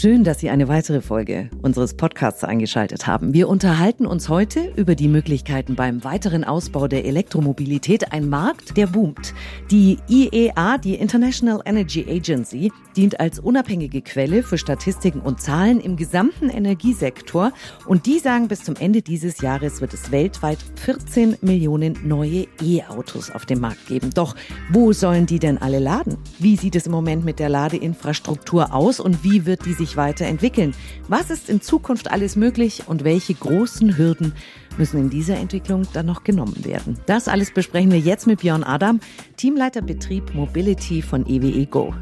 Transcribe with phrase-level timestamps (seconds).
[0.00, 3.34] Schön, dass Sie eine weitere Folge unseres Podcasts eingeschaltet haben.
[3.34, 8.86] Wir unterhalten uns heute über die Möglichkeiten beim weiteren Ausbau der Elektromobilität, ein Markt, der
[8.86, 9.34] boomt.
[9.72, 15.96] Die IEA, die International Energy Agency, dient als unabhängige Quelle für Statistiken und Zahlen im
[15.96, 17.50] gesamten Energiesektor
[17.84, 23.32] und die sagen, bis zum Ende dieses Jahres wird es weltweit 14 Millionen neue E-Autos
[23.32, 24.10] auf dem Markt geben.
[24.14, 24.36] Doch
[24.70, 26.18] wo sollen die denn alle laden?
[26.38, 29.96] Wie sieht es im Moment mit der Ladeinfrastruktur aus und wie wird die sich sich
[29.96, 30.74] weiterentwickeln?
[31.08, 34.34] Was ist in Zukunft alles möglich und welche großen Hürden
[34.76, 36.98] müssen in dieser Entwicklung dann noch genommen werden?
[37.06, 39.00] Das alles besprechen wir jetzt mit Björn Adam,
[39.36, 41.94] Teamleiter Betrieb Mobility von EWE Go.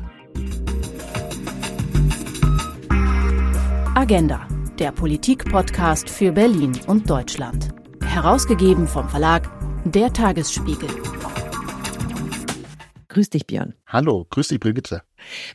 [3.94, 4.46] Agenda,
[4.78, 7.68] der Politik-Podcast für Berlin und Deutschland.
[8.04, 9.48] Herausgegeben vom Verlag
[9.84, 11.15] Der Tagesspiegel.
[13.16, 13.72] Grüß dich, Björn.
[13.86, 15.00] Hallo, grüß dich, Brigitte.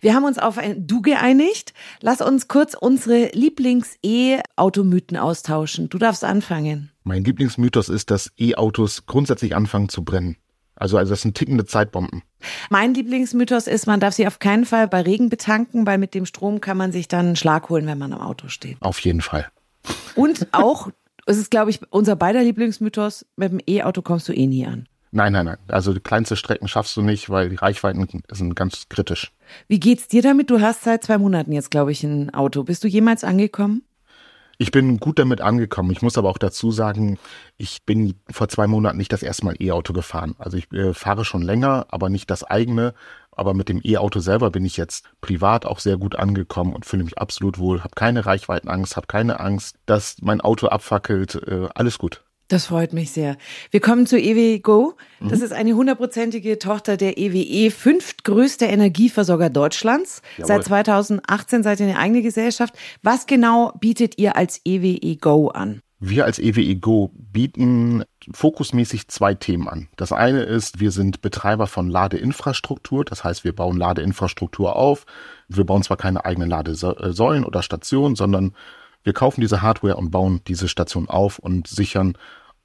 [0.01, 1.75] Wir haben uns auf ein Du geeinigt.
[1.99, 5.87] Lass uns kurz unsere Lieblings-E-Automythen austauschen.
[5.87, 6.90] Du darfst anfangen.
[7.03, 10.37] Mein Lieblingsmythos ist, dass E-Autos grundsätzlich anfangen zu brennen.
[10.73, 12.23] Also, also das sind tickende Zeitbomben.
[12.71, 16.25] Mein Lieblingsmythos ist, man darf sie auf keinen Fall bei Regen betanken, weil mit dem
[16.25, 18.77] Strom kann man sich dann einen Schlag holen, wenn man am Auto steht.
[18.81, 19.46] Auf jeden Fall.
[20.15, 20.90] Und auch,
[21.27, 24.87] es ist, glaube ich, unser beider Lieblingsmythos, mit dem E-Auto kommst du eh nie an.
[25.12, 25.57] Nein, nein, nein.
[25.67, 29.34] Also die kleinste Strecken schaffst du nicht, weil die Reichweiten sind ganz kritisch.
[29.68, 30.49] Wie geht's dir damit?
[30.49, 32.63] Du hast seit zwei Monaten jetzt, glaube ich, ein Auto.
[32.63, 33.84] Bist du jemals angekommen?
[34.57, 35.91] Ich bin gut damit angekommen.
[35.91, 37.18] Ich muss aber auch dazu sagen,
[37.57, 40.35] ich bin vor zwei Monaten nicht das erste Mal E-Auto gefahren.
[40.37, 42.93] Also ich äh, fahre schon länger, aber nicht das eigene.
[43.31, 47.03] Aber mit dem E-Auto selber bin ich jetzt privat auch sehr gut angekommen und fühle
[47.03, 47.84] mich absolut wohl.
[47.84, 51.35] Habe keine Reichweitenangst, habe keine Angst, dass mein Auto abfackelt.
[51.35, 52.23] Äh, alles gut.
[52.52, 53.38] Das freut mich sehr.
[53.70, 54.96] Wir kommen zu EWE Go.
[55.21, 55.46] Das mhm.
[55.46, 60.21] ist eine hundertprozentige Tochter der EWE, fünftgrößte Energieversorger Deutschlands.
[60.35, 60.48] Jawohl.
[60.48, 62.74] Seit 2018 seid ihr eine eigene Gesellschaft.
[63.04, 65.81] Was genau bietet ihr als EWE Go an?
[66.02, 68.03] Wir als EWE Go bieten
[68.34, 69.88] fokusmäßig zwei Themen an.
[69.96, 73.06] Das eine ist, wir sind Betreiber von Ladeinfrastruktur.
[73.06, 75.06] Das heißt, wir bauen Ladeinfrastruktur auf.
[75.48, 78.54] Wir bauen zwar keine eigenen Ladesäulen oder Stationen, sondern
[79.04, 82.18] wir kaufen diese Hardware und bauen diese Station auf und sichern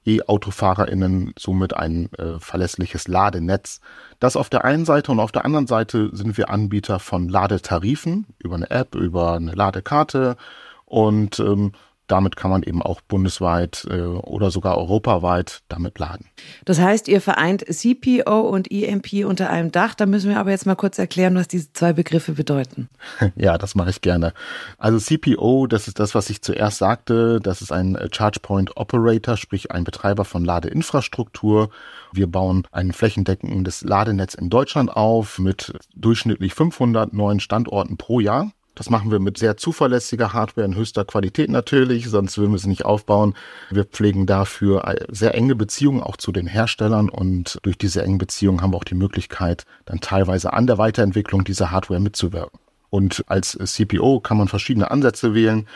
[0.07, 3.81] E-AutofahrerInnen somit ein äh, verlässliches Ladenetz.
[4.19, 8.25] Das auf der einen Seite und auf der anderen Seite sind wir Anbieter von Ladetarifen
[8.39, 10.37] über eine App, über eine Ladekarte
[10.85, 11.73] und ähm,
[12.07, 16.25] damit kann man eben auch bundesweit äh, oder sogar europaweit damit laden.
[16.65, 19.93] Das heißt, ihr vereint CPO und EMP unter einem Dach.
[19.93, 22.89] Da müssen wir aber jetzt mal kurz erklären, was diese zwei Begriffe bedeuten.
[23.35, 24.33] ja, das mache ich gerne.
[24.77, 27.39] Also CPO, das ist das, was ich zuerst sagte.
[27.41, 31.69] Das ist ein äh, Charge Point Operator, sprich ein Betreiber von Ladeinfrastruktur.
[32.13, 38.51] Wir bauen ein flächendeckendes Ladenetz in Deutschland auf mit durchschnittlich 500 neuen Standorten pro Jahr.
[38.77, 42.67] Das machen wir mit sehr zuverlässiger Hardware in höchster Qualität natürlich, sonst würden wir es
[42.67, 43.33] nicht aufbauen.
[43.71, 48.61] Wir pflegen dafür sehr enge Beziehungen auch zu den Herstellern und durch diese engen Beziehungen
[48.61, 52.59] haben wir auch die Möglichkeit, dann teilweise an der Weiterentwicklung dieser Hardware mitzuwirken.
[52.91, 55.67] Und als CPO kann man verschiedene Ansätze wählen.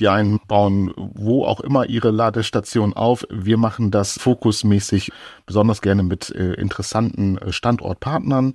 [0.00, 3.24] Die einen bauen wo auch immer ihre Ladestation auf.
[3.30, 5.12] Wir machen das fokusmäßig
[5.46, 8.54] besonders gerne mit äh, interessanten äh, Standortpartnern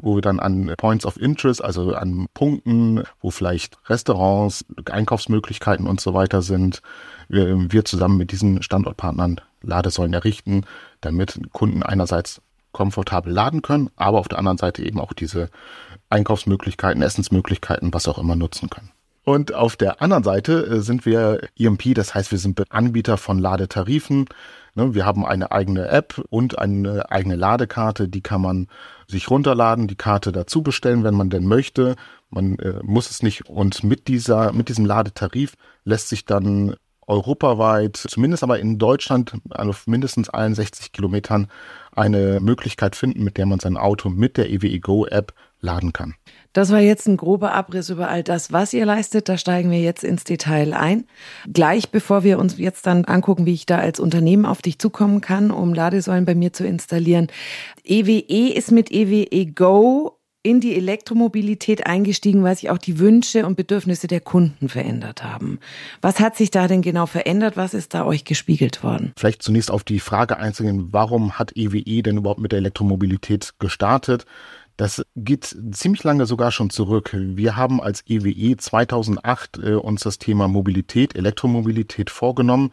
[0.00, 6.00] wo wir dann an Points of Interest, also an Punkten, wo vielleicht Restaurants, Einkaufsmöglichkeiten und
[6.00, 6.82] so weiter sind,
[7.28, 10.64] wir, wir zusammen mit diesen Standortpartnern Ladesäulen errichten,
[11.00, 12.40] damit Kunden einerseits
[12.72, 15.50] komfortabel laden können, aber auf der anderen Seite eben auch diese
[16.10, 18.90] Einkaufsmöglichkeiten, Essensmöglichkeiten, was auch immer nutzen können.
[19.24, 23.38] Und auf der anderen Seite äh, sind wir EMP, das heißt, wir sind Anbieter von
[23.38, 24.24] Ladetarifen.
[24.74, 28.68] Ne, wir haben eine eigene App und eine eigene Ladekarte, die kann man
[29.08, 31.96] sich runterladen, die Karte dazu bestellen, wenn man denn möchte.
[32.30, 33.48] Man äh, muss es nicht.
[33.48, 35.54] Und mit dieser, mit diesem Ladetarif
[35.84, 36.76] lässt sich dann
[37.06, 41.48] europaweit, zumindest aber in Deutschland, auf mindestens 61 Kilometern,
[41.92, 46.14] eine Möglichkeit finden, mit der man sein Auto mit der EWE Go App laden kann.
[46.52, 49.28] Das war jetzt ein grober Abriss über all das, was ihr leistet.
[49.28, 51.04] Da steigen wir jetzt ins Detail ein.
[51.52, 55.20] Gleich bevor wir uns jetzt dann angucken, wie ich da als Unternehmen auf dich zukommen
[55.20, 57.28] kann, um Ladesäulen bei mir zu installieren.
[57.84, 63.44] EWE e ist mit EWE Go in die Elektromobilität eingestiegen, weil sich auch die Wünsche
[63.44, 65.58] und Bedürfnisse der Kunden verändert haben.
[66.00, 67.56] Was hat sich da denn genau verändert?
[67.56, 69.12] Was ist da euch gespiegelt worden?
[69.16, 73.54] Vielleicht zunächst auf die Frage einzugehen, warum hat EWE e denn überhaupt mit der Elektromobilität
[73.58, 74.26] gestartet?
[74.78, 77.10] Das geht ziemlich lange sogar schon zurück.
[77.12, 82.70] Wir haben als EWE 2008 äh, uns das Thema Mobilität, Elektromobilität vorgenommen.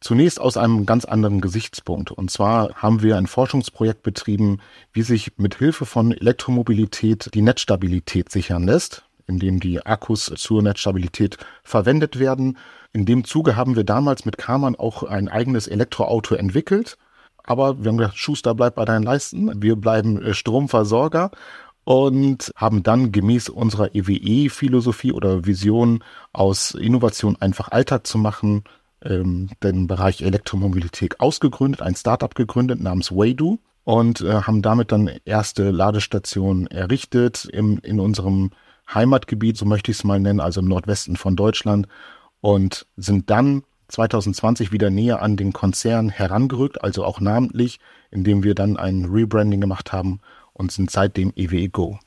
[0.00, 2.12] Zunächst aus einem ganz anderen Gesichtspunkt.
[2.12, 4.60] Und zwar haben wir ein Forschungsprojekt betrieben,
[4.92, 10.60] wie sich mit Hilfe von Elektromobilität die Netzstabilität sichern lässt in dem die Akkus zur
[10.60, 12.58] Netzstabilität verwendet werden.
[12.92, 16.98] In dem Zuge haben wir damals mit Kamann auch ein eigenes Elektroauto entwickelt.
[17.50, 19.60] Aber wir haben gesagt, Schuster bleibt bei deinen Leisten.
[19.60, 21.32] Wir bleiben äh, Stromversorger
[21.82, 28.62] und haben dann gemäß unserer EWE-Philosophie oder Vision aus Innovation einfach Alltag zu machen,
[29.02, 35.10] ähm, den Bereich Elektromobilität ausgegründet, ein Startup gegründet namens Waydo und äh, haben damit dann
[35.24, 38.50] erste Ladestationen errichtet im, in unserem
[38.94, 41.88] Heimatgebiet, so möchte ich es mal nennen, also im Nordwesten von Deutschland
[42.40, 48.54] und sind dann 2020 wieder näher an den Konzern herangerückt, also auch namentlich, indem wir
[48.54, 50.20] dann ein Rebranding gemacht haben
[50.52, 51.98] und sind seitdem EWE Go.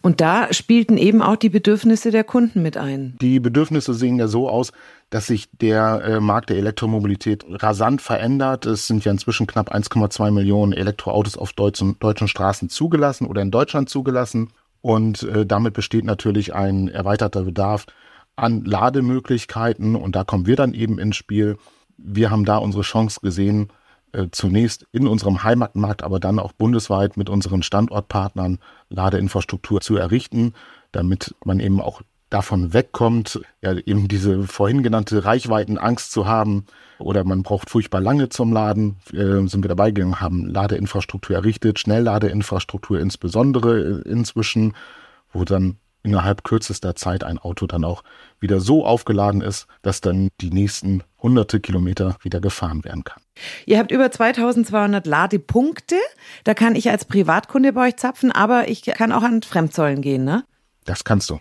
[0.00, 3.16] Und da spielten eben auch die Bedürfnisse der Kunden mit ein.
[3.20, 4.72] Die Bedürfnisse sehen ja so aus,
[5.10, 8.66] dass sich der äh, Markt der Elektromobilität rasant verändert.
[8.66, 13.50] Es sind ja inzwischen knapp 1,2 Millionen Elektroautos auf deutschen, deutschen Straßen zugelassen oder in
[13.50, 14.48] Deutschland zugelassen.
[14.80, 17.86] Und äh, damit besteht natürlich ein erweiterter Bedarf
[18.36, 19.96] an Lademöglichkeiten.
[19.96, 21.56] Und da kommen wir dann eben ins Spiel.
[21.96, 23.68] Wir haben da unsere Chance gesehen,
[24.12, 28.58] äh, zunächst in unserem Heimatmarkt, aber dann auch bundesweit mit unseren Standortpartnern
[28.90, 30.52] Ladeinfrastruktur zu errichten,
[30.92, 32.02] damit man eben auch
[32.32, 36.64] davon wegkommt, ja, eben diese vorhin genannte Reichweitenangst zu haben
[36.98, 41.78] oder man braucht furchtbar lange zum Laden, äh, sind wir dabei gegangen, haben Ladeinfrastruktur errichtet,
[41.78, 44.74] Schnellladeinfrastruktur insbesondere äh, inzwischen,
[45.32, 48.02] wo dann innerhalb kürzester Zeit ein Auto dann auch
[48.40, 53.22] wieder so aufgeladen ist, dass dann die nächsten hunderte Kilometer wieder gefahren werden kann.
[53.66, 55.96] Ihr habt über 2200 Ladepunkte.
[56.44, 60.24] Da kann ich als Privatkunde bei euch zapfen, aber ich kann auch an Fremdsäulen gehen,
[60.24, 60.44] ne?
[60.84, 61.38] Das kannst du.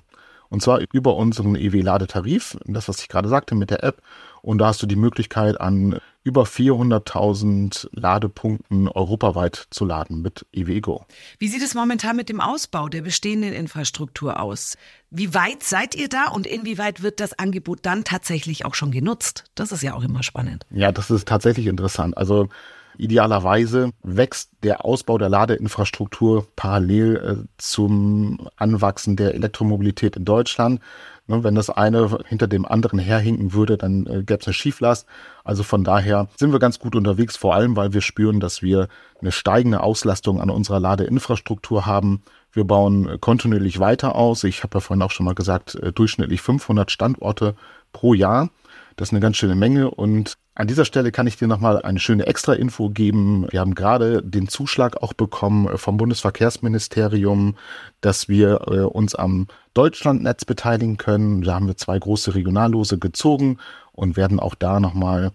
[0.50, 4.02] Und zwar über unseren EW-Ladetarif, das, was ich gerade sagte mit der App.
[4.42, 11.06] Und da hast du die Möglichkeit, an über 400.000 Ladepunkten europaweit zu laden mit EWGO.
[11.40, 14.78] Wie sieht es momentan mit dem Ausbau der bestehenden Infrastruktur aus?
[15.10, 19.46] Wie weit seid ihr da und inwieweit wird das Angebot dann tatsächlich auch schon genutzt?
[19.56, 20.66] Das ist ja auch immer spannend.
[20.70, 22.18] Ja, das ist tatsächlich interessant.
[22.18, 22.50] Also
[22.98, 30.82] Idealerweise wächst der Ausbau der Ladeinfrastruktur parallel äh, zum Anwachsen der Elektromobilität in Deutschland.
[31.32, 35.08] Ne, wenn das eine hinter dem anderen herhinken würde, dann äh, gäbe es eine Schieflast.
[35.46, 38.90] Also von daher sind wir ganz gut unterwegs, vor allem weil wir spüren, dass wir
[39.22, 42.22] eine steigende Auslastung an unserer Ladeinfrastruktur haben.
[42.52, 44.44] Wir bauen äh, kontinuierlich weiter aus.
[44.44, 47.56] Ich habe ja vorhin auch schon mal gesagt, äh, durchschnittlich 500 Standorte
[47.94, 48.50] pro Jahr.
[48.98, 51.98] Das ist eine ganz schöne Menge und an dieser Stelle kann ich dir nochmal eine
[51.98, 53.48] schöne Extra-Info geben.
[53.50, 57.56] Wir haben gerade den Zuschlag auch bekommen vom Bundesverkehrsministerium,
[58.00, 61.42] dass wir äh, uns am Deutschlandnetz beteiligen können.
[61.42, 63.58] Da haben wir zwei große Regionallose gezogen
[63.94, 65.32] und werden auch da nochmal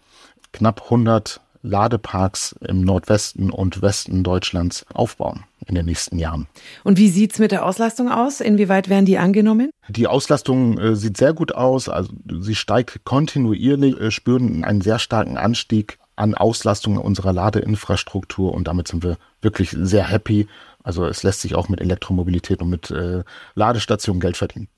[0.53, 6.47] knapp 100 Ladeparks im Nordwesten und Westen Deutschlands aufbauen in den nächsten Jahren.
[6.85, 8.41] Und wie sieht's mit der Auslastung aus?
[8.41, 9.71] Inwieweit werden die angenommen?
[9.89, 11.89] Die Auslastung äh, sieht sehr gut aus.
[11.89, 18.69] Also sie steigt kontinuierlich, äh, spüren einen sehr starken Anstieg an Auslastung unserer Ladeinfrastruktur und
[18.69, 20.47] damit sind wir wirklich sehr happy.
[20.83, 23.23] Also es lässt sich auch mit Elektromobilität und mit äh,
[23.55, 24.69] Ladestationen Geld verdienen.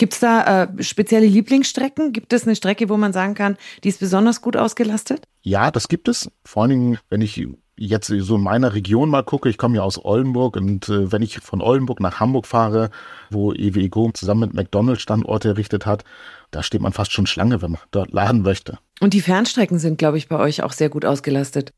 [0.00, 2.14] Gibt es da äh, spezielle Lieblingsstrecken?
[2.14, 5.28] Gibt es eine Strecke, wo man sagen kann, die ist besonders gut ausgelastet?
[5.42, 6.30] Ja, das gibt es.
[6.42, 9.82] Vor allen Dingen, wenn ich jetzt so in meiner Region mal gucke, ich komme ja
[9.82, 12.88] aus Oldenburg und äh, wenn ich von Oldenburg nach Hamburg fahre,
[13.28, 16.04] wo EWEGO zusammen mit McDonald's Standorte errichtet hat,
[16.50, 18.78] da steht man fast schon Schlange, wenn man dort laden möchte.
[19.00, 21.74] Und die Fernstrecken sind, glaube ich, bei euch auch sehr gut ausgelastet.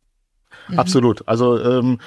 [0.68, 0.78] Mhm.
[0.78, 1.26] Absolut.
[1.26, 1.98] Also ähm,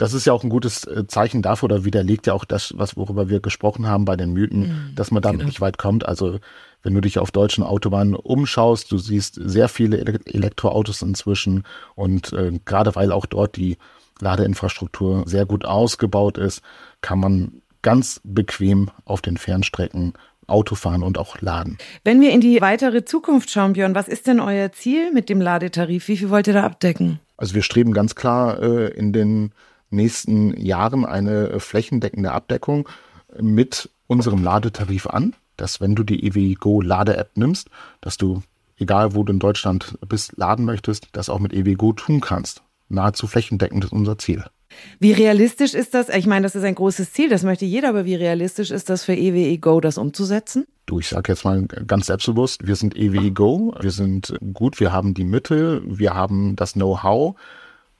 [0.00, 2.96] das ist ja auch ein gutes äh, Zeichen dafür oder widerlegt ja auch das, was
[2.96, 5.48] worüber wir gesprochen haben bei den Mythen, mhm, dass man damit genau.
[5.48, 6.08] nicht weit kommt.
[6.08, 6.38] Also
[6.82, 11.64] wenn du dich auf deutschen Autobahnen umschaust, du siehst sehr viele Elektroautos inzwischen
[11.96, 13.76] und äh, gerade weil auch dort die
[14.20, 16.62] Ladeinfrastruktur sehr gut ausgebaut ist,
[17.02, 20.14] kann man ganz bequem auf den Fernstrecken
[20.46, 21.76] Auto fahren und auch laden.
[22.04, 25.42] Wenn wir in die weitere Zukunft schauen, Björn, was ist denn euer Ziel mit dem
[25.42, 26.08] Ladetarif?
[26.08, 27.20] Wie viel wollt ihr da abdecken?
[27.36, 29.52] Also wir streben ganz klar äh, in den
[29.90, 32.88] nächsten Jahren eine äh, flächendeckende Abdeckung
[33.38, 37.68] mit unserem Ladetarif an, dass wenn du die EWI Go Lade-App nimmst,
[38.00, 38.42] dass du,
[38.76, 42.62] egal wo du in Deutschland bist, laden möchtest, das auch mit EWI Go tun kannst.
[42.88, 44.44] Nahezu flächendeckend ist unser Ziel.
[44.98, 46.08] Wie realistisch ist das?
[46.08, 49.04] Ich meine, das ist ein großes Ziel, das möchte jeder, aber wie realistisch ist das
[49.04, 50.66] für EWE Go, das umzusetzen?
[50.86, 54.92] Du, ich sage jetzt mal ganz selbstbewusst, wir sind EWE Go, wir sind gut, wir
[54.92, 57.36] haben die Mittel, wir haben das Know-how,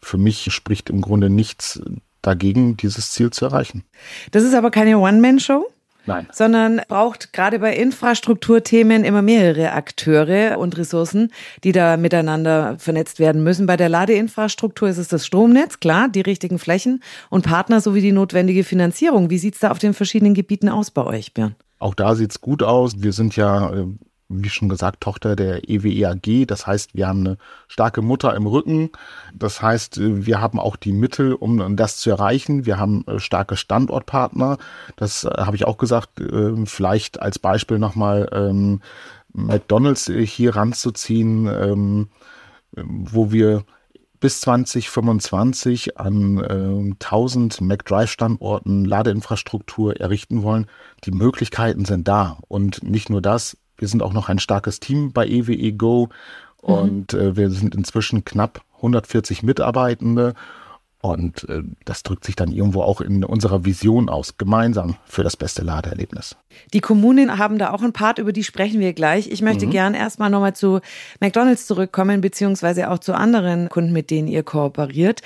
[0.03, 1.81] für mich spricht im Grunde nichts
[2.23, 3.85] dagegen, dieses Ziel zu erreichen.
[4.31, 5.67] Das ist aber keine One-Man-Show?
[6.07, 6.27] Nein.
[6.33, 11.31] Sondern braucht gerade bei Infrastrukturthemen immer mehrere Akteure und Ressourcen,
[11.63, 13.67] die da miteinander vernetzt werden müssen.
[13.67, 18.13] Bei der Ladeinfrastruktur ist es das Stromnetz, klar, die richtigen Flächen und Partner sowie die
[18.13, 19.31] notwendige Finanzierung.
[19.31, 21.55] Wie sieht's da auf den verschiedenen Gebieten aus bei euch, Björn?
[21.79, 23.03] Auch da sieht's gut aus.
[23.03, 23.87] Wir sind ja äh,
[24.31, 26.47] wie schon gesagt, Tochter der EWEAG.
[26.47, 27.37] Das heißt, wir haben eine
[27.69, 28.91] starke Mutter im Rücken.
[29.35, 32.65] Das heißt, wir haben auch die Mittel, um das zu erreichen.
[32.65, 34.59] Wir haben äh, starke Standortpartner.
[34.97, 36.21] Das äh, habe ich auch gesagt.
[36.21, 38.81] Äh, vielleicht als Beispiel nochmal ähm,
[39.33, 42.09] McDonald's hier ranzuziehen, ähm,
[42.73, 43.65] wo wir
[44.21, 50.67] bis 2025 an äh, 1000 McDrive-Standorten Ladeinfrastruktur errichten wollen.
[51.05, 52.39] Die Möglichkeiten sind da.
[52.49, 56.09] Und nicht nur das, wir sind auch noch ein starkes Team bei EWE Go
[56.63, 56.75] mhm.
[56.75, 60.35] und äh, wir sind inzwischen knapp 140 Mitarbeitende
[61.03, 65.37] und äh, das drückt sich dann irgendwo auch in unserer Vision aus, gemeinsam für das
[65.37, 66.37] beste Ladeerlebnis.
[66.75, 69.31] Die Kommunen haben da auch einen Part, über die sprechen wir gleich.
[69.31, 69.71] Ich möchte mhm.
[69.71, 70.81] gern erstmal nochmal zu
[71.21, 75.23] McDonalds zurückkommen, beziehungsweise auch zu anderen Kunden, mit denen ihr kooperiert.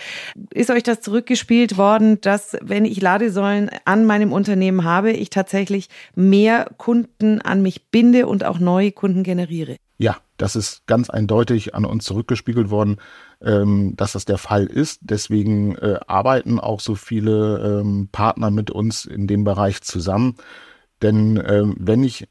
[0.51, 5.89] Ist euch das zurückgespielt worden, dass wenn ich Ladesäulen an meinem Unternehmen habe, ich tatsächlich
[6.15, 9.77] mehr Kunden an mich binde und auch neue Kunden generiere?
[9.97, 12.97] Ja, das ist ganz eindeutig an uns zurückgespiegelt worden,
[13.41, 15.01] ähm, dass das der Fall ist.
[15.03, 20.35] Deswegen äh, arbeiten auch so viele ähm, Partner mit uns in dem Bereich zusammen.
[21.03, 22.29] Denn ähm, wenn ich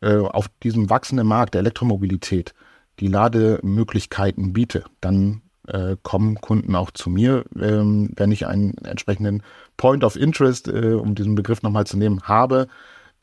[0.00, 2.52] äh, auf diesem wachsenden Markt der Elektromobilität
[3.00, 9.42] die Lademöglichkeiten biete, dann äh, kommen Kunden auch zu mir, ähm, wenn ich einen entsprechenden
[9.76, 12.66] Point of Interest, äh, um diesen Begriff nochmal zu nehmen, habe,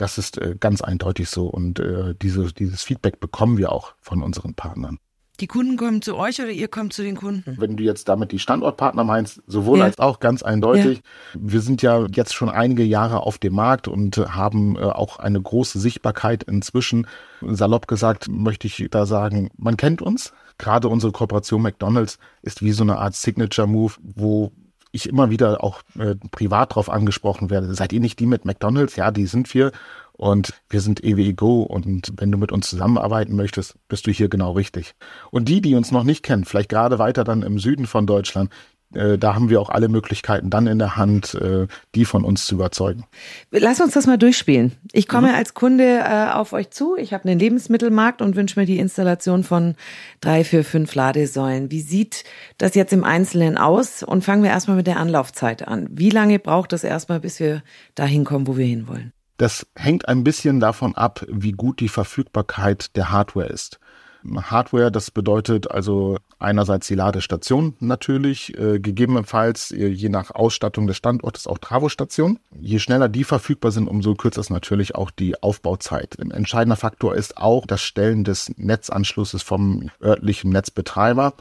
[0.02, 4.24] das ist äh, ganz eindeutig so und äh, diese, dieses Feedback bekommen wir auch von
[4.24, 4.98] unseren Partnern.
[5.40, 7.56] Die Kunden kommen zu euch oder ihr kommt zu den Kunden?
[7.60, 9.86] Wenn du jetzt damit die Standortpartner meinst, sowohl ja.
[9.86, 10.98] als auch ganz eindeutig.
[11.34, 11.40] Ja.
[11.40, 15.42] Wir sind ja jetzt schon einige Jahre auf dem Markt und haben äh, auch eine
[15.42, 17.08] große Sichtbarkeit inzwischen.
[17.42, 20.34] Salopp gesagt möchte ich da sagen, man kennt uns.
[20.58, 24.52] Gerade unsere Kooperation McDonald's ist wie so eine Art Signature Move, wo
[24.92, 27.74] ich immer wieder auch äh, privat drauf angesprochen werde.
[27.74, 28.96] Seid ihr nicht die mit McDonalds?
[28.96, 29.72] Ja, die sind wir.
[30.14, 34.30] Und wir sind EWE Go und wenn du mit uns zusammenarbeiten möchtest, bist du hier
[34.30, 34.94] genau richtig.
[35.32, 38.52] Und die, die uns noch nicht kennen, vielleicht gerade weiter dann im Süden von Deutschland,
[38.94, 42.46] äh, da haben wir auch alle Möglichkeiten dann in der Hand, äh, die von uns
[42.46, 43.06] zu überzeugen.
[43.52, 44.74] Lass uns das mal durchspielen.
[44.92, 45.36] Ich komme mhm.
[45.36, 46.96] als Kunde äh, auf euch zu.
[46.98, 49.76] Ich habe einen Lebensmittelmarkt und wünsche mir die Installation von
[50.20, 51.72] drei, vier, fünf Ladesäulen.
[51.72, 52.24] Wie sieht
[52.58, 54.04] das jetzt im Einzelnen aus?
[54.04, 55.88] Und fangen wir erstmal mit der Anlaufzeit an.
[55.92, 57.64] Wie lange braucht es erstmal, bis wir
[57.96, 59.14] dahin kommen, wo wir hinwollen?
[59.38, 63.80] Das hängt ein bisschen davon ab, wie gut die Verfügbarkeit der Hardware ist.
[64.24, 70.98] Hardware, das bedeutet also einerseits die Ladestation natürlich, äh, gegebenenfalls äh, je nach Ausstattung des
[70.98, 72.40] Standortes auch Travo-Station.
[72.60, 76.20] Je schneller die verfügbar sind, umso kürzer ist natürlich auch die Aufbauzeit.
[76.20, 81.34] Ein entscheidender Faktor ist auch das Stellen des Netzanschlusses vom örtlichen Netzbetreiber.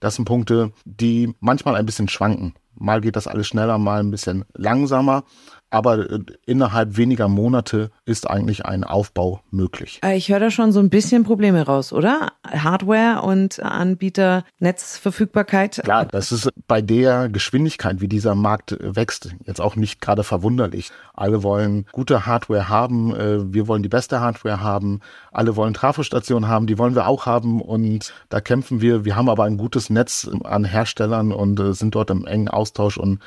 [0.00, 2.54] Das sind Punkte, die manchmal ein bisschen schwanken.
[2.74, 5.24] Mal geht das alles schneller, mal ein bisschen langsamer
[5.72, 10.00] aber äh, innerhalb weniger Monate ist eigentlich ein Aufbau möglich.
[10.04, 12.32] Äh, ich höre da schon so ein bisschen Probleme raus, oder?
[12.46, 15.80] Hardware und Anbieter, Netzverfügbarkeit.
[15.82, 20.90] Klar, das ist bei der Geschwindigkeit, wie dieser Markt wächst, jetzt auch nicht gerade verwunderlich.
[21.14, 25.00] Alle wollen gute Hardware haben, äh, wir wollen die beste Hardware haben,
[25.32, 29.06] alle wollen Trafostationen haben, die wollen wir auch haben und da kämpfen wir.
[29.06, 33.20] Wir haben aber ein gutes Netz an Herstellern und sind dort im engen Austausch und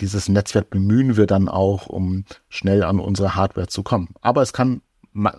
[0.00, 4.14] dieses Netzwerk bemühen wir dann auch, um schnell an unsere Hardware zu kommen.
[4.20, 4.82] Aber es kann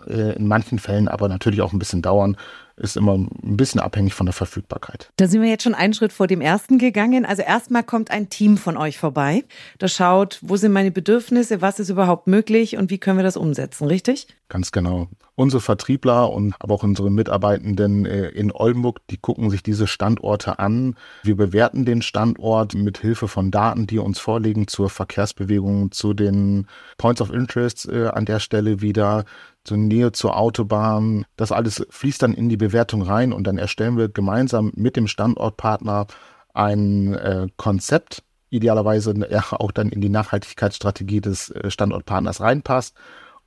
[0.07, 2.37] äh, in manchen Fällen aber natürlich auch ein bisschen dauern,
[2.81, 5.11] ist immer ein bisschen abhängig von der Verfügbarkeit.
[5.17, 7.25] Da sind wir jetzt schon einen Schritt vor dem ersten gegangen.
[7.25, 9.43] Also erstmal kommt ein Team von euch vorbei.
[9.77, 13.37] Das schaut, wo sind meine Bedürfnisse, was ist überhaupt möglich und wie können wir das
[13.37, 14.27] umsetzen, richtig?
[14.49, 15.07] Ganz genau.
[15.35, 20.59] Unsere Vertriebler und aber auch unsere Mitarbeitenden äh, in Oldenburg, die gucken sich diese Standorte
[20.59, 20.95] an.
[21.23, 26.67] Wir bewerten den Standort mit Hilfe von Daten, die uns vorliegen zur Verkehrsbewegung, zu den
[26.97, 29.23] Points of Interest äh, an der Stelle wieder
[29.63, 31.25] zur Nähe zur Autobahn.
[31.37, 35.07] Das alles fließt dann in die Bewertung rein und dann erstellen wir gemeinsam mit dem
[35.07, 36.07] Standortpartner
[36.53, 39.13] ein äh, Konzept, idealerweise
[39.51, 42.95] auch dann in die Nachhaltigkeitsstrategie des äh, Standortpartners reinpasst.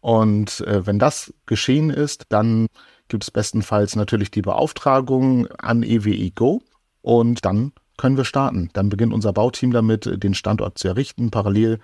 [0.00, 2.66] Und äh, wenn das geschehen ist, dann
[3.08, 6.62] gibt es bestenfalls natürlich die Beauftragung an EWE Go
[7.02, 8.70] und dann können wir starten.
[8.72, 11.30] Dann beginnt unser Bauteam damit, den Standort zu errichten.
[11.30, 11.78] Parallel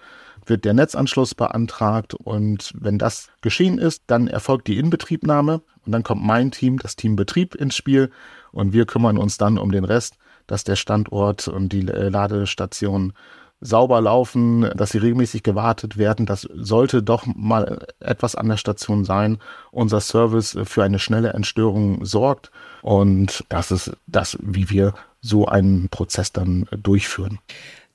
[0.46, 6.02] wird der Netzanschluss beantragt und wenn das geschehen ist, dann erfolgt die Inbetriebnahme und dann
[6.02, 8.10] kommt mein Team, das Team Betrieb ins Spiel
[8.52, 13.12] und wir kümmern uns dann um den Rest, dass der Standort und die äh, Ladestation
[13.60, 16.24] sauber laufen, dass sie regelmäßig gewartet werden.
[16.24, 19.38] Das sollte doch mal etwas an der Station sein.
[19.70, 22.50] Unser Service für eine schnelle Entstörung sorgt
[22.82, 27.38] und das ist das, wie wir so einen Prozess dann durchführen.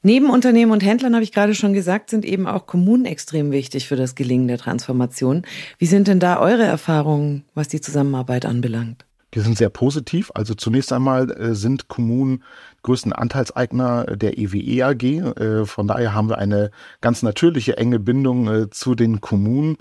[0.01, 3.87] Neben Unternehmen und Händlern, habe ich gerade schon gesagt, sind eben auch Kommunen extrem wichtig
[3.87, 5.41] für das Gelingen der Transformation.
[5.79, 9.05] Wie sind denn da eure Erfahrungen, was die Zusammenarbeit anbelangt?
[9.33, 10.31] Die sind sehr positiv.
[10.35, 12.43] Also zunächst einmal äh, sind Kommunen
[12.83, 15.03] größten Anteilseigner der EWE AG.
[15.03, 16.69] Äh, von daher haben wir eine
[17.01, 19.77] ganz natürliche enge Bindung äh, zu den Kommunen.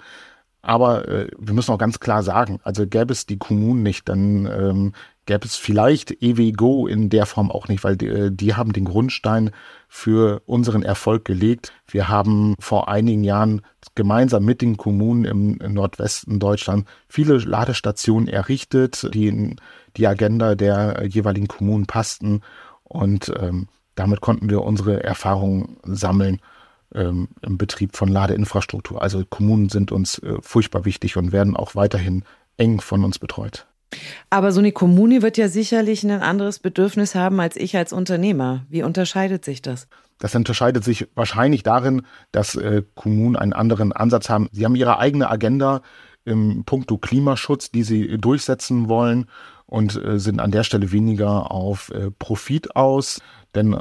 [0.64, 4.46] Aber äh, wir müssen auch ganz klar sagen, also gäbe es die Kommunen nicht, dann
[4.46, 4.92] ähm,
[5.26, 8.86] gäbe es vielleicht EWGO in der Form auch nicht, weil die, äh, die haben den
[8.86, 9.50] Grundstein
[9.88, 11.74] für unseren Erfolg gelegt.
[11.86, 13.60] Wir haben vor einigen Jahren
[13.94, 19.56] gemeinsam mit den Kommunen im, im Nordwesten Deutschland viele Ladestationen errichtet, die in
[19.98, 22.40] die Agenda der jeweiligen Kommunen passten.
[22.84, 26.40] Und ähm, damit konnten wir unsere Erfahrungen sammeln
[26.94, 29.02] ähm, im Betrieb von Ladeinfrastruktur.
[29.02, 32.24] Also Kommunen sind uns äh, furchtbar wichtig und werden auch weiterhin
[32.56, 33.66] eng von uns betreut.
[34.30, 38.64] Aber so eine Kommune wird ja sicherlich ein anderes Bedürfnis haben als ich als Unternehmer.
[38.68, 39.86] Wie unterscheidet sich das?
[40.18, 44.48] Das unterscheidet sich wahrscheinlich darin, dass äh, Kommunen einen anderen Ansatz haben.
[44.52, 45.82] Sie haben ihre eigene Agenda
[46.24, 49.26] im Punkto Klimaschutz, die sie durchsetzen wollen
[49.66, 53.20] und äh, sind an der Stelle weniger auf äh, Profit aus,
[53.54, 53.76] denn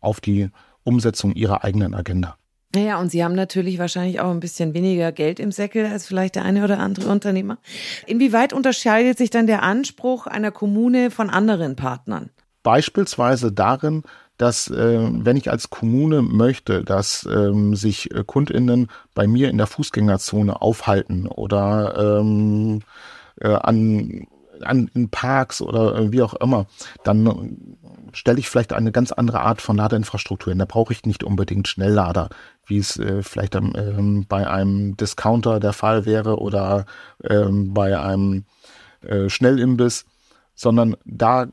[0.00, 0.50] auf die
[0.82, 2.36] Umsetzung ihrer eigenen Agenda.
[2.74, 6.34] Naja, und Sie haben natürlich wahrscheinlich auch ein bisschen weniger Geld im Säckel als vielleicht
[6.34, 7.58] der eine oder andere Unternehmer.
[8.06, 12.30] Inwieweit unterscheidet sich dann der Anspruch einer Kommune von anderen Partnern?
[12.62, 14.02] Beispielsweise darin,
[14.36, 19.56] dass äh, wenn ich als Kommune möchte, dass ähm, sich äh, Kundinnen bei mir in
[19.56, 22.80] der Fußgängerzone aufhalten oder ähm,
[23.40, 24.26] äh, an,
[24.62, 26.66] an in Parks oder äh, wie auch immer,
[27.04, 27.76] dann
[28.12, 30.58] stelle ich vielleicht eine ganz andere Art von Ladeinfrastruktur hin.
[30.58, 32.28] Da brauche ich nicht unbedingt Schnelllader
[32.66, 36.84] wie es äh, vielleicht ähm, bei einem Discounter der Fall wäre oder
[37.24, 38.44] ähm, bei einem
[39.02, 40.04] äh, Schnellimbiss,
[40.54, 41.46] sondern da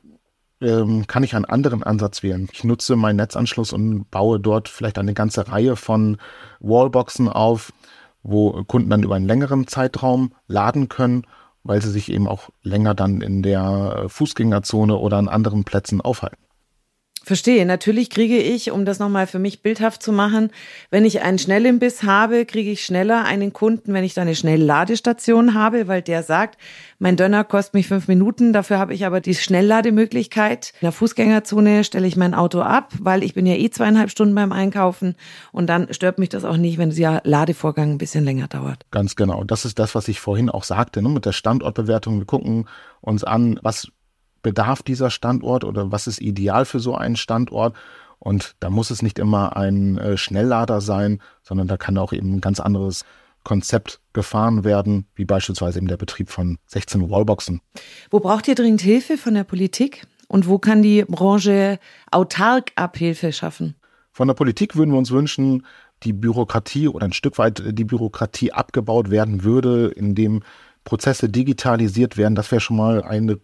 [0.60, 2.50] ähm, kann ich einen anderen Ansatz wählen.
[2.52, 6.18] Ich nutze meinen Netzanschluss und baue dort vielleicht eine ganze Reihe von
[6.60, 7.72] Wallboxen auf,
[8.24, 11.28] wo Kunden dann über einen längeren Zeitraum laden können,
[11.64, 16.43] weil sie sich eben auch länger dann in der Fußgängerzone oder an anderen Plätzen aufhalten.
[17.26, 17.66] Verstehe.
[17.66, 20.52] Natürlich kriege ich, um das nochmal für mich bildhaft zu machen,
[20.92, 25.54] wenn ich einen Schnellimbiss habe, kriege ich schneller einen Kunden, wenn ich da eine Schnellladestation
[25.54, 26.60] habe, weil der sagt,
[27.00, 30.74] mein Döner kostet mich fünf Minuten, dafür habe ich aber die Schnelllademöglichkeit.
[30.82, 34.36] In der Fußgängerzone stelle ich mein Auto ab, weil ich bin ja eh zweieinhalb Stunden
[34.36, 35.16] beim Einkaufen
[35.54, 38.86] und dann stört mich das auch nicht, wenn der Ladevorgang ein bisschen länger dauert.
[38.92, 39.46] Ganz genau.
[39.46, 41.08] Das ist das, was ich vorhin auch sagte, ne?
[41.08, 42.20] mit der Standortbewertung.
[42.20, 42.68] Wir gucken
[43.00, 43.88] uns an, was
[44.44, 47.76] bedarf dieser Standort oder was ist ideal für so einen Standort.
[48.20, 52.36] Und da muss es nicht immer ein äh, Schnelllader sein, sondern da kann auch eben
[52.36, 53.04] ein ganz anderes
[53.44, 57.60] Konzept gefahren werden, wie beispielsweise eben der Betrieb von 16 Wallboxen.
[58.10, 60.06] Wo braucht ihr dringend Hilfe von der Politik?
[60.28, 61.80] Und wo kann die Branche
[62.12, 63.76] autark Abhilfe schaffen?
[64.12, 65.66] Von der Politik würden wir uns wünschen,
[66.04, 70.44] die Bürokratie oder ein Stück weit die Bürokratie abgebaut werden würde, indem
[70.84, 72.36] Prozesse digitalisiert werden.
[72.36, 73.40] Das wäre schon mal eine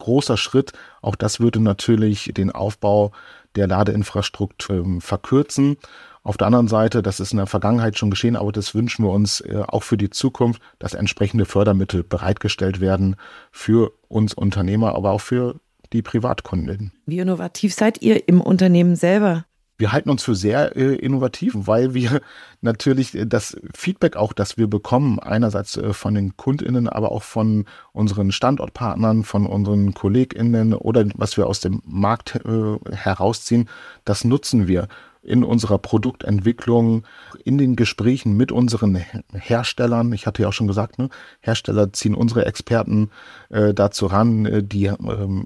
[0.00, 0.72] großer Schritt.
[1.00, 3.12] Auch das würde natürlich den Aufbau
[3.54, 5.76] der Ladeinfrastruktur ähm, verkürzen.
[6.22, 9.10] Auf der anderen Seite, das ist in der Vergangenheit schon geschehen, aber das wünschen wir
[9.10, 13.16] uns äh, auch für die Zukunft, dass entsprechende Fördermittel bereitgestellt werden
[13.50, 15.60] für uns Unternehmer, aber auch für
[15.92, 16.92] die Privatkunden.
[17.06, 19.46] Wie innovativ seid ihr im Unternehmen selber?
[19.80, 22.20] Wir halten uns für sehr äh, innovativ, weil wir
[22.60, 27.22] natürlich äh, das Feedback auch, das wir bekommen, einerseits äh, von den KundInnen, aber auch
[27.22, 33.68] von unseren Standortpartnern, von unseren KollegInnen oder was wir aus dem Markt äh, herausziehen,
[34.04, 34.86] das nutzen wir
[35.22, 37.04] in unserer Produktentwicklung,
[37.44, 38.96] in den Gesprächen mit unseren
[39.32, 40.12] Herstellern.
[40.12, 41.08] Ich hatte ja auch schon gesagt, ne,
[41.40, 43.10] Hersteller ziehen unsere Experten
[43.50, 44.96] äh, dazu ran, äh, die äh,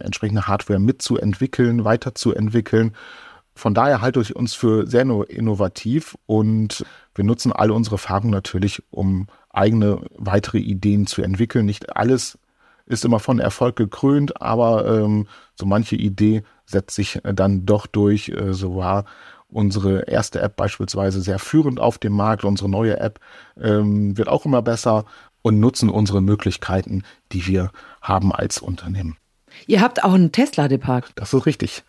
[0.00, 2.94] entsprechende Hardware mitzuentwickeln, weiterzuentwickeln.
[3.54, 8.82] Von daher halte ich uns für sehr innovativ und wir nutzen alle unsere Erfahrungen natürlich,
[8.90, 11.66] um eigene weitere Ideen zu entwickeln.
[11.66, 12.38] Nicht alles
[12.86, 18.28] ist immer von Erfolg gekrönt, aber ähm, so manche Idee setzt sich dann doch durch.
[18.28, 19.04] Äh, so war
[19.48, 22.44] unsere erste App beispielsweise sehr führend auf dem Markt.
[22.44, 23.20] Unsere neue App
[23.60, 25.04] ähm, wird auch immer besser
[25.42, 27.70] und nutzen unsere Möglichkeiten, die wir
[28.02, 29.16] haben als Unternehmen.
[29.66, 31.10] Ihr habt auch einen Tesla-Depark.
[31.14, 31.84] Das ist richtig.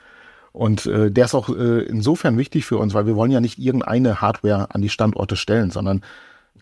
[0.56, 3.60] Und äh, der ist auch äh, insofern wichtig für uns, weil wir wollen ja nicht
[3.60, 6.02] irgendeine Hardware an die Standorte stellen, sondern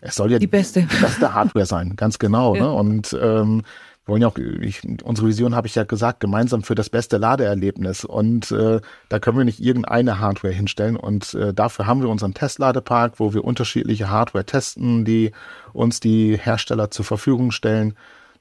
[0.00, 2.56] es soll ja die beste, die beste Hardware sein, ganz genau.
[2.56, 2.62] Ja.
[2.62, 2.72] Ne?
[2.72, 3.62] Und ähm,
[4.04, 7.18] wir wollen ja auch, ich, unsere Vision habe ich ja gesagt, gemeinsam für das beste
[7.18, 8.04] Ladeerlebnis.
[8.04, 10.96] Und äh, da können wir nicht irgendeine Hardware hinstellen.
[10.96, 15.30] Und äh, dafür haben wir unseren Testladepark, wo wir unterschiedliche Hardware testen, die
[15.72, 17.94] uns die Hersteller zur Verfügung stellen.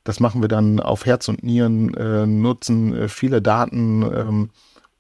[0.04, 4.02] Das machen wir dann auf Herz und Nieren, äh, nutzen äh, viele Daten.
[4.02, 4.50] Ähm,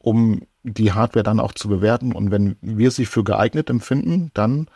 [0.03, 2.13] um die Hardware dann auch zu bewerten.
[2.13, 4.67] Und wenn wir sie für geeignet empfinden, dann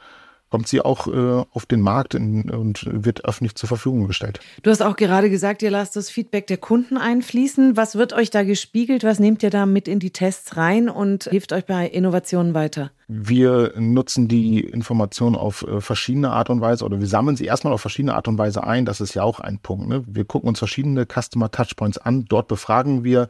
[0.50, 4.40] kommt sie auch äh, auf den Markt in, und wird öffentlich zur Verfügung gestellt.
[4.64, 7.76] Du hast auch gerade gesagt, ihr lasst das Feedback der Kunden einfließen.
[7.76, 9.04] Was wird euch da gespiegelt?
[9.04, 12.92] Was nehmt ihr da mit in die Tests rein und hilft euch bei Innovationen weiter?
[13.10, 17.74] Wir nutzen die Informationen auf äh, verschiedene Art und Weise oder wir sammeln sie erstmal
[17.74, 18.86] auf verschiedene Art und Weise ein.
[18.86, 19.90] Das ist ja auch ein Punkt.
[19.90, 20.06] Ne?
[20.08, 22.24] Wir gucken uns verschiedene Customer Touchpoints an.
[22.24, 23.28] Dort befragen wir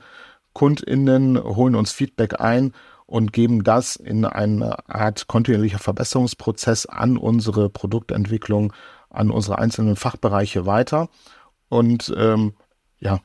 [0.57, 2.73] KundInnen, holen uns Feedback ein
[3.05, 8.73] und geben das in eine Art kontinuierlicher Verbesserungsprozess an unsere Produktentwicklung,
[9.11, 11.09] an unsere einzelnen Fachbereiche weiter
[11.69, 12.53] und ähm,
[12.99, 13.19] ja,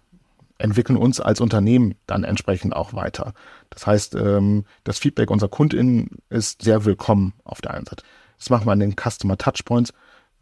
[0.58, 3.32] entwickeln uns als Unternehmen dann entsprechend auch weiter.
[3.70, 8.04] Das heißt, ähm, das Feedback unserer KundInnen ist sehr willkommen auf der einen Seite.
[8.36, 9.94] Das machen wir an den Customer Touchpoints.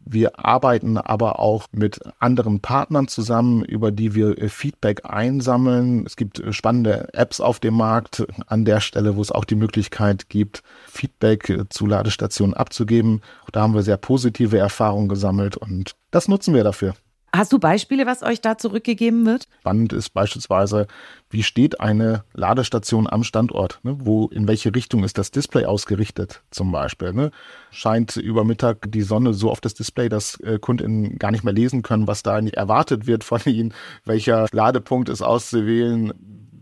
[0.05, 6.05] Wir arbeiten aber auch mit anderen Partnern zusammen, über die wir äh, Feedback einsammeln.
[6.05, 9.55] Es gibt äh, spannende Apps auf dem Markt an der Stelle, wo es auch die
[9.55, 13.21] Möglichkeit gibt, Feedback äh, zu Ladestationen abzugeben.
[13.45, 16.93] Auch da haben wir sehr positive Erfahrungen gesammelt und das nutzen wir dafür.
[17.33, 19.47] Hast du Beispiele, was euch da zurückgegeben wird?
[19.61, 20.87] Spannend ist beispielsweise,
[21.29, 23.79] wie steht eine Ladestation am Standort?
[23.83, 23.95] Ne?
[23.99, 27.13] Wo, in welche Richtung ist das Display ausgerichtet zum Beispiel?
[27.13, 27.31] Ne?
[27.71, 31.53] Scheint über Mittag die Sonne so auf das Display, dass äh, Kunden gar nicht mehr
[31.53, 36.11] lesen können, was da erwartet wird von ihnen, welcher Ladepunkt ist auszuwählen,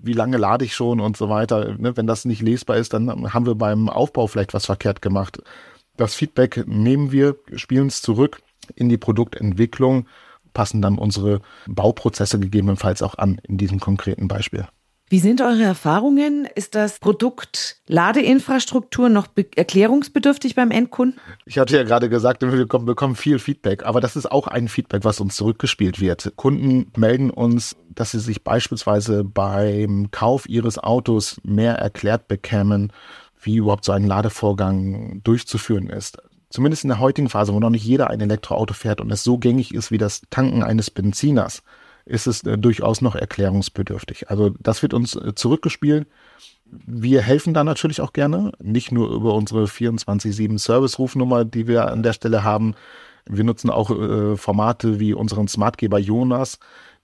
[0.03, 1.75] wie lange lade ich schon und so weiter.
[1.79, 1.97] Ne?
[1.97, 5.41] Wenn das nicht lesbar ist, dann haben wir beim Aufbau vielleicht was verkehrt gemacht.
[5.97, 8.43] Das Feedback nehmen wir, spielen es zurück
[8.75, 10.05] in die Produktentwicklung
[10.59, 14.67] passen dann unsere Bauprozesse gegebenenfalls auch an in diesem konkreten Beispiel.
[15.07, 16.49] Wie sind eure Erfahrungen?
[16.53, 21.17] Ist das Produkt Ladeinfrastruktur noch erklärungsbedürftig beim Endkunden?
[21.45, 25.05] Ich hatte ja gerade gesagt, wir bekommen viel Feedback, aber das ist auch ein Feedback,
[25.05, 26.33] was uns zurückgespielt wird.
[26.35, 32.91] Kunden melden uns, dass sie sich beispielsweise beim Kauf ihres Autos mehr erklärt bekämen,
[33.41, 36.17] wie überhaupt so ein Ladevorgang durchzuführen ist
[36.49, 39.37] zumindest in der heutigen Phase, wo noch nicht jeder ein Elektroauto fährt und es so
[39.37, 41.63] gängig ist wie das Tanken eines Benziners,
[42.05, 44.29] ist es äh, durchaus noch erklärungsbedürftig.
[44.29, 46.07] Also das wird uns äh, zurückgespielt.
[46.65, 52.03] Wir helfen da natürlich auch gerne, nicht nur über unsere 24-7 Service-Rufnummer, die wir an
[52.03, 52.75] der Stelle haben.
[53.25, 56.59] Wir nutzen auch äh, Formate wie unseren Smartgeber Jonas,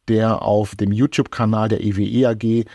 [0.07, 2.65] der auf dem YouTube-Kanal der EWE AG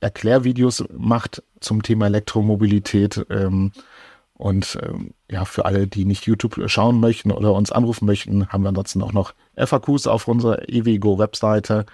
[0.00, 3.26] Erklärvideos macht zum Thema Elektromobilität.
[3.30, 3.72] Ähm,
[4.38, 8.62] und ähm, ja, für alle, die nicht YouTube schauen möchten oder uns anrufen möchten, haben
[8.62, 11.86] wir ansonsten auch noch FAQs auf unserer EWGO-Webseite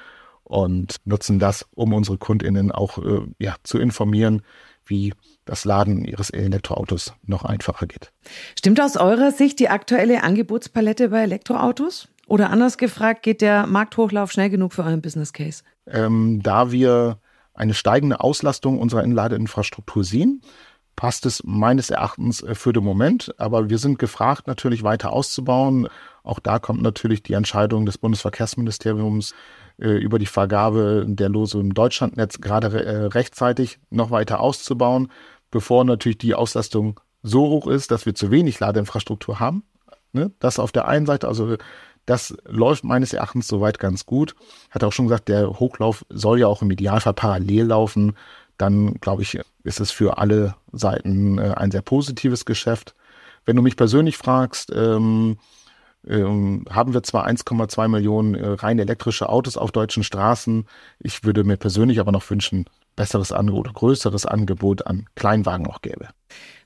[0.44, 4.42] und nutzen das, um unsere KundInnen auch äh, ja, zu informieren,
[4.84, 8.12] wie das Laden ihres Elektroautos noch einfacher geht.
[8.58, 12.08] Stimmt aus eurer Sicht die aktuelle Angebotspalette bei Elektroautos?
[12.26, 15.62] Oder anders gefragt, geht der Markthochlauf schnell genug für euren Business Case?
[15.86, 17.18] Ähm, da wir
[17.54, 20.40] eine steigende Auslastung unserer Inladeinfrastruktur sehen,
[20.96, 23.34] passt es meines Erachtens äh, für den Moment.
[23.38, 25.88] Aber wir sind gefragt, natürlich weiter auszubauen.
[26.22, 29.34] Auch da kommt natürlich die Entscheidung des Bundesverkehrsministeriums
[29.78, 35.08] äh, über die Vergabe der Lose im Deutschlandnetz gerade äh, rechtzeitig noch weiter auszubauen,
[35.50, 39.64] bevor natürlich die Auslastung so hoch ist, dass wir zu wenig Ladeinfrastruktur haben.
[40.12, 40.32] Ne?
[40.40, 41.56] Das auf der einen Seite, also
[42.04, 44.34] das läuft meines Erachtens soweit ganz gut.
[44.70, 48.16] Hat auch schon gesagt, der Hochlauf soll ja auch im Idealfall parallel laufen
[48.62, 52.94] dann glaube ich, ist es für alle Seiten äh, ein sehr positives Geschäft.
[53.44, 55.38] Wenn du mich persönlich fragst, ähm,
[56.06, 60.66] ähm, haben wir zwar 1,2 Millionen äh, rein elektrische Autos auf deutschen Straßen.
[61.00, 66.08] Ich würde mir persönlich aber noch wünschen, besseres Angebot, größeres Angebot an Kleinwagen auch gäbe.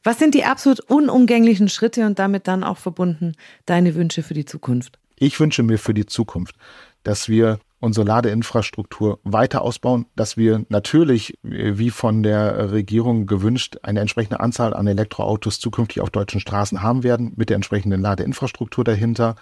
[0.04, 3.32] Was sind die absolut unumgänglichen Schritte und damit dann auch verbunden
[3.64, 4.98] deine Wünsche für die Zukunft?
[5.18, 6.56] Ich wünsche mir für die Zukunft,
[7.02, 14.00] dass wir unsere Ladeinfrastruktur weiter ausbauen, dass wir natürlich, wie von der Regierung gewünscht, eine
[14.00, 19.36] entsprechende Anzahl an Elektroautos zukünftig auf deutschen Straßen haben werden, mit der entsprechenden Ladeinfrastruktur dahinter.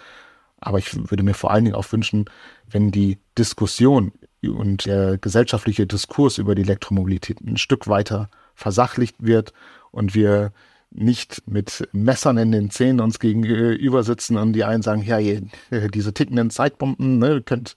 [0.59, 2.25] Aber ich würde mir vor allen Dingen auch wünschen,
[2.69, 4.11] wenn die Diskussion
[4.43, 9.53] und der gesellschaftliche Diskurs über die Elektromobilität ein Stück weiter versachlicht wird
[9.91, 10.51] und wir
[10.91, 15.19] nicht mit Messern in den Zähnen uns gegenüber sitzen und die einen sagen, ja,
[15.93, 17.75] diese tickenden Zeitbomben, ne, könnt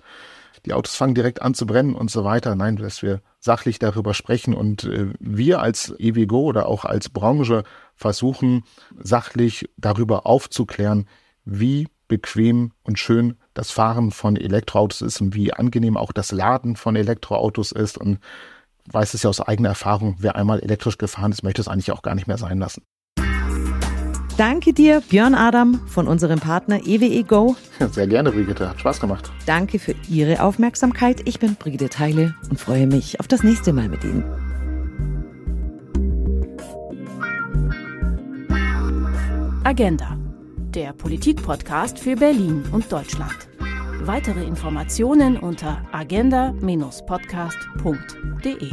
[0.68, 2.54] die Autos fangen direkt an zu brennen und so weiter.
[2.54, 7.64] Nein, dass wir sachlich darüber sprechen und äh, wir als EWGO oder auch als Branche
[7.94, 8.64] versuchen,
[8.98, 11.08] sachlich darüber aufzuklären,
[11.44, 16.76] wie bequem und schön das Fahren von Elektroautos ist und wie angenehm auch das Laden
[16.76, 18.18] von Elektroautos ist und
[18.90, 22.02] weiß es ja aus eigener Erfahrung, wer einmal elektrisch gefahren ist, möchte es eigentlich auch
[22.02, 22.82] gar nicht mehr sein lassen.
[24.38, 27.56] Danke dir, Björn Adam von unserem Partner EWE Go.
[27.90, 28.70] Sehr gerne, Brigitte.
[28.70, 29.32] Hat Spaß gemacht.
[29.46, 31.22] Danke für Ihre Aufmerksamkeit.
[31.24, 34.22] Ich bin Brigitte Teile und freue mich auf das nächste Mal mit Ihnen.
[39.64, 40.16] Agenda,
[40.72, 43.48] der Politikpodcast für Berlin und Deutschland.
[44.02, 48.72] Weitere Informationen unter agenda-podcast.de.